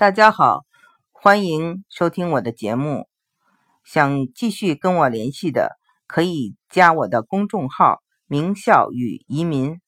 [0.00, 0.64] 大家好，
[1.12, 3.06] 欢迎收听我的节目。
[3.84, 5.76] 想继续跟我联系的，
[6.06, 9.78] 可以加我的公众号“名校与移民”，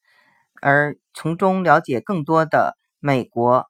[0.60, 3.64] 而从中了解更多的美国。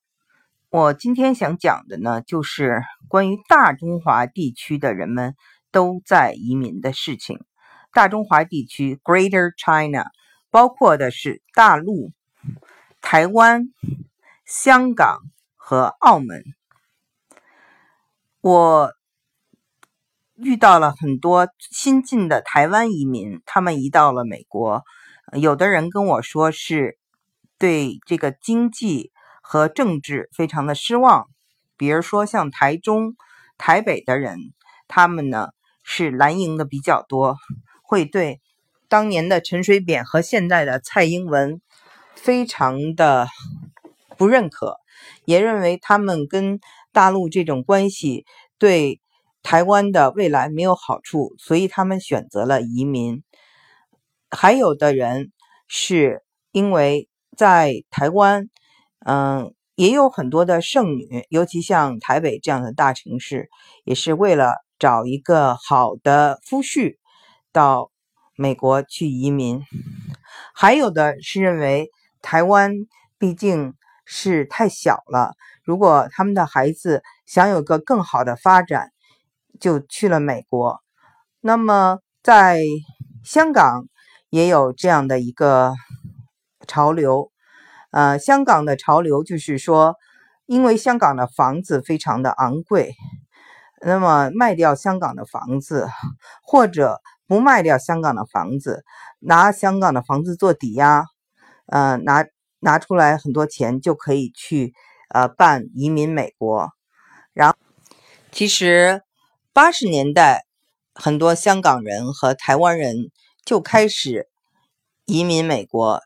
[0.68, 5.36] 我今天想讲的呢，就是关于大中华地区的人们
[5.70, 7.38] 都在移民的事情。
[7.92, 10.06] 大中华地区 （Greater China）
[10.50, 12.10] 包括的是大陆、
[13.00, 13.68] 台湾、
[14.44, 15.20] 香港。
[15.72, 16.44] 和澳门，
[18.42, 18.92] 我
[20.34, 24.82] 遇到了很多新进的台湾移民，他们移到了美国。
[25.32, 26.98] 有的人跟我说是
[27.56, 31.30] 对这个经济和政治非常的失望，
[31.78, 33.16] 比如说像台中、
[33.56, 34.36] 台北的人，
[34.88, 35.48] 他们呢
[35.82, 37.38] 是蓝营的比较多，
[37.82, 38.42] 会对
[38.90, 41.62] 当年的陈水扁和现在的蔡英文
[42.14, 43.26] 非常的
[44.18, 44.81] 不认可。
[45.24, 46.60] 也认为他们跟
[46.92, 48.26] 大陆这种关系
[48.58, 49.00] 对
[49.42, 53.22] 台湾的未来没有好处，所以他们选择了移民。
[54.30, 55.32] 还有的人
[55.66, 56.22] 是
[56.52, 58.48] 因为在台湾，
[59.06, 63.48] 嗯，也有很多的剩女，尤其像台北这样的大城市，
[63.84, 66.96] 也是为了找一个好的夫婿
[67.52, 67.90] 到
[68.36, 69.62] 美国去移民。
[70.54, 71.88] 还有的是认为
[72.20, 72.72] 台湾
[73.18, 73.74] 毕竟。
[74.14, 75.32] 是太小了。
[75.64, 78.90] 如果他们的孩子想有个更好的发展，
[79.58, 80.80] 就去了美国。
[81.40, 82.60] 那么在
[83.24, 83.86] 香港
[84.28, 85.72] 也有这样的一个
[86.68, 87.32] 潮流。
[87.90, 89.96] 呃，香港的潮流就是说，
[90.44, 92.92] 因为香港的房子非常的昂贵，
[93.80, 95.88] 那么卖掉香港的房子，
[96.44, 98.84] 或者不卖掉香港的房子，
[99.20, 101.06] 拿香港的房子做抵押，
[101.64, 102.26] 呃，拿。
[102.62, 104.72] 拿出来很多钱就可以去，
[105.10, 106.70] 呃，办移民美国。
[107.32, 107.56] 然后，
[108.30, 109.02] 其实
[109.52, 110.46] 八十年代
[110.94, 113.10] 很多香港人和台湾人
[113.44, 114.28] 就开始
[115.06, 116.00] 移民美国。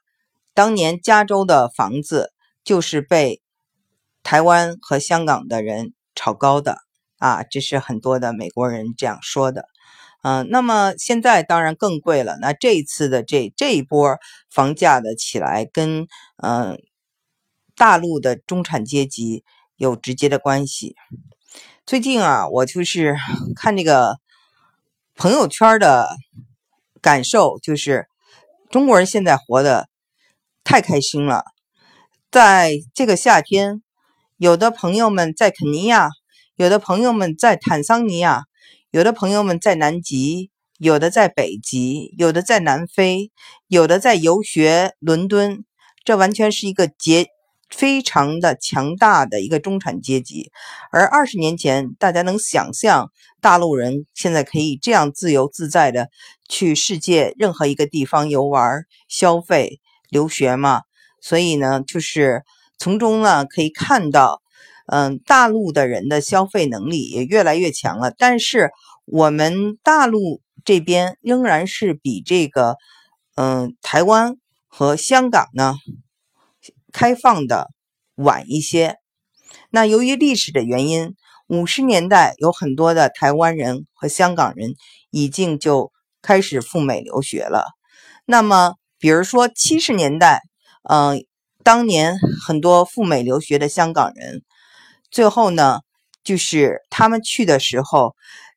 [0.55, 2.33] 当年加州的房子
[2.65, 3.43] 就是被
[4.23, 6.79] 台湾和香港的人炒高的
[7.19, 9.67] 啊，这是很多的美国人这样说的。
[10.23, 12.37] 嗯，那么现在当然更贵了。
[12.41, 14.17] 那这一次的这这一波
[14.51, 16.09] 房价的起来，跟
[16.43, 16.79] 嗯
[17.77, 19.45] 大陆的中产阶级
[19.77, 20.97] 有直接的关系。
[21.85, 23.17] 最近啊，我就是
[23.55, 24.17] 看这个
[25.15, 26.09] 朋友圈的
[27.01, 28.09] 感受，就是
[28.69, 29.89] 中国人现在活得
[30.65, 31.45] 太开心了。
[32.33, 33.81] 在这个夏天，
[34.37, 36.09] 有的朋友们在肯尼亚，
[36.57, 38.43] 有的朋友们在坦桑尼亚。
[38.93, 43.33] 有的朋友们在南极，有的在北极，有的在南非，
[43.67, 45.65] 有的在游学伦敦。
[46.05, 47.27] 这完全是一个结
[47.69, 50.53] 非常的强大的一个中产阶级。
[50.93, 53.11] 而二十年前，大家能想象
[53.41, 56.09] 大陆人现在可以这样自由自在的
[56.49, 60.83] 去世界任何一个地方游玩、消费、留学吗？
[61.21, 62.45] 所以呢，就是
[62.79, 64.41] 从中呢可以看到。
[64.89, 68.71] 嗯，大陆的人的消费能力也越来越强了，但是
[69.05, 72.77] 我们大陆这边仍然是比这个
[73.35, 74.37] 嗯台湾
[74.69, 75.75] 和香港呢
[76.93, 77.71] 开放的
[78.15, 78.97] 晚一些。
[79.71, 81.17] 那由于历史的原因，
[81.49, 84.75] 五十年代有很多的台湾人和香港人
[85.11, 85.91] 已经就
[86.23, 87.65] 开始赴美留学了。
[88.25, 90.43] 那么，比如说七十年代，
[90.89, 91.25] 嗯，
[91.65, 92.17] 当年
[92.47, 94.43] 很多赴美留学的香港人。
[95.11, 95.81] 最后呢，
[96.25, 98.15] 就是他们去的时候，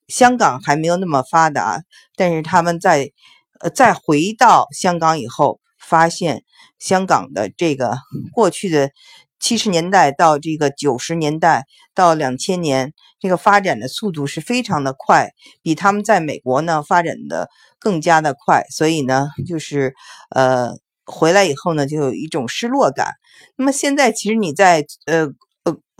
[0.07, 1.83] 香港还没有那么发达，
[2.15, 3.11] 但是他们在
[3.59, 6.43] 呃再回到香港以后，发现
[6.79, 7.97] 香港的这个
[8.33, 8.89] 过去的
[9.39, 15.29] 七十年代到这个九十年代到两千年这个发展的速度是非常的快，
[15.61, 17.49] 比他们在美国呢发展的
[17.79, 19.93] 更加的快，所以呢，就是
[20.35, 20.71] 呃
[21.05, 23.13] 回来以后呢，就有一种失落感。
[23.55, 25.29] 那么现在其实你在呃。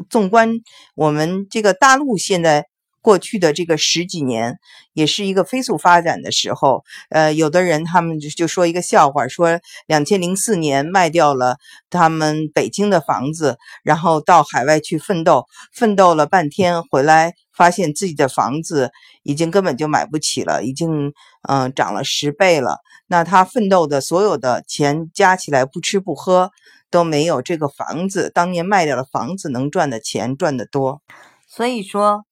[0.10, 0.50] 纵观
[0.96, 2.68] 我们这个大陆现在
[3.02, 4.60] 过去的这个十几年，
[4.94, 6.84] 也是一个飞速发展的时候。
[7.10, 11.58] 呃，有的人他们就就说一个笑话，说两千零四年卖掉了
[11.90, 18.92] 他们北京的房子，然后到海外去奋斗，奋斗了半天回来，发现自己的房子
[19.24, 21.14] 已经根本就买不起了，已经
[21.48, 22.78] 嗯涨了十倍了。
[23.08, 26.52] 那他奋斗的所有的钱加起来，不吃不喝。
[26.92, 31.04] 都没有这个房子当年卖掉了房子能赚的钱赚得多，
[31.48, 32.26] 所以说，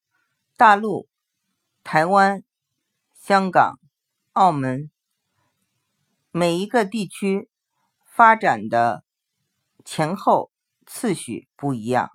[0.58, 1.08] 大陆、
[1.84, 2.44] 台湾、
[3.14, 3.78] 香港、
[4.34, 4.90] 澳门
[6.32, 7.48] 每一个地区
[8.04, 9.04] 发展的
[9.86, 10.50] 前后
[10.88, 12.10] 次序不一样。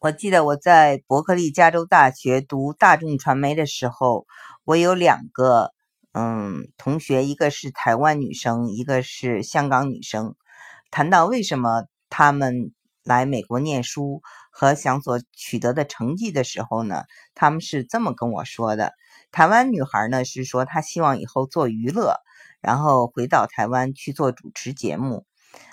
[0.00, 4.26] 我记得我在伯克利加州大学读大众传媒的时候，
[4.64, 5.70] 我有两个
[6.10, 10.34] 嗯同学，一个是台湾女生，一个是香港女生。
[10.90, 12.72] 谈到为什么他们
[13.04, 17.04] 来美国念书和想所取得的成绩的时候呢，
[17.34, 18.92] 他们是这么跟我说的：
[19.30, 22.16] 台湾女孩呢是说她希望以后做娱乐，
[22.60, 25.24] 然后回到台湾去做主持节目。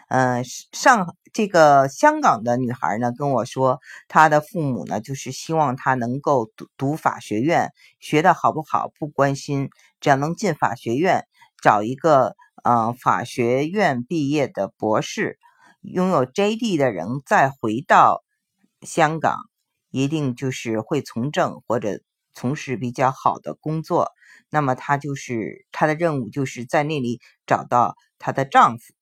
[0.10, 3.80] 嗯，上这个香港的女孩呢跟我说，
[4.10, 9.70] 她的父母呢就是希望她能够读读法学院，学的好不好不关心，
[10.02, 11.26] 只要能进法学院，
[11.64, 15.40] 找一个呃法学院毕业的博士，
[15.82, 18.24] 拥有 JD 的人再回到
[18.82, 19.38] 香港，
[19.90, 22.02] 一定就是会从政或者
[22.34, 24.12] 从事比较好的工作。
[24.50, 28.94] 那么她就是她的任务就是在那里找到她的丈夫。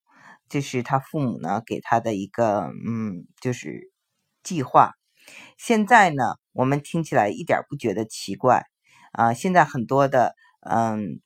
[0.48, 3.92] 这是她父母呢给她的一个嗯，就是
[4.44, 4.94] 计划。
[5.58, 6.24] 现在呢，
[6.54, 8.64] 我们听起来一点不觉得奇怪
[9.12, 9.34] 啊。
[9.34, 11.20] 现在很多的嗯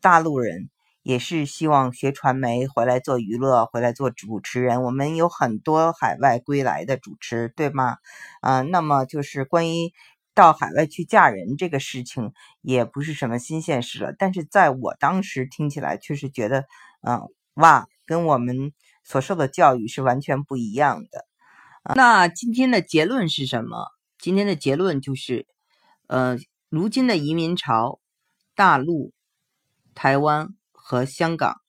[0.00, 0.68] 大陆人
[1.06, 4.82] 也是希望学传媒回来做娱乐，回来做主持人。
[4.82, 7.98] 我们有很多海外归来的主持，对吗？
[8.40, 9.92] 啊，那么就是关于
[10.34, 14.14] 到海外去嫁人这个事情，也不是什么新鲜事了。
[14.18, 16.64] 但是在我当时听起来，确实觉得
[17.02, 17.22] 嗯
[17.54, 17.86] 哇。
[18.08, 18.72] 跟我们
[19.02, 21.26] 所受的教育是完全不一样的。
[21.96, 23.88] 那今天的结论是什么？
[24.16, 25.44] 今天的结论就是，
[26.06, 26.38] 呃，
[26.68, 27.98] 如今的移民潮，
[28.54, 29.12] 大陆、
[29.92, 30.54] 台湾
[30.88, 31.60] 和香港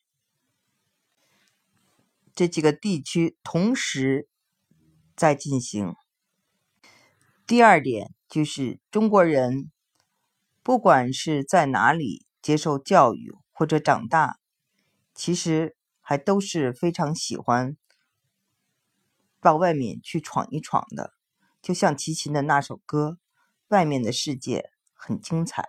[2.36, 4.30] 这几个地区同时
[5.16, 5.96] 在进行。
[7.48, 9.72] 第二点就是，中国人
[10.62, 14.38] 不管是在哪里接受教育或者长大，
[15.16, 15.76] 其实。
[16.10, 17.76] 还都是非常喜欢
[19.42, 21.12] 到外面去闯一闯的，
[21.62, 23.10] 就像齐秦的那首歌
[23.68, 25.64] 《外面的世界很精彩》。